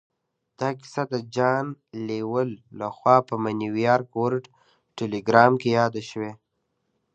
[0.59, 1.65] دا کیسه د جان
[2.07, 4.45] لویل لهخوا په نیویارک ورلډ
[4.97, 6.31] ټیليګراف کې یاده شوې